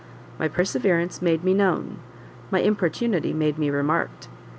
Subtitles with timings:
[0.39, 1.99] My perseverance made me known;
[2.49, 4.29] my importunity made me remarked.